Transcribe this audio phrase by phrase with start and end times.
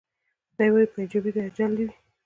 [0.57, 1.95] دی وايي پنچال دي اجل دي وي